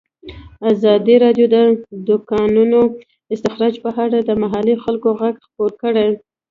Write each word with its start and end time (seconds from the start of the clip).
ازادي 0.71 1.15
راډیو 1.23 1.45
د 1.53 1.55
د 2.07 2.09
کانونو 2.31 2.79
استخراج 3.33 3.73
په 3.83 3.89
اړه 4.03 4.17
د 4.21 4.31
محلي 4.43 4.75
خلکو 4.83 5.07
غږ 5.21 5.35
خپور 5.45 5.71
کړی. 5.81 6.07